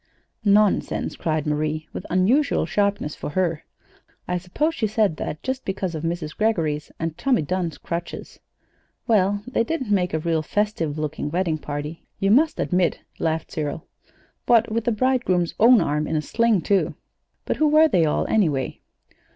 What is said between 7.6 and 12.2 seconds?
crutches." "Well, they didn't make a real festive looking wedding party,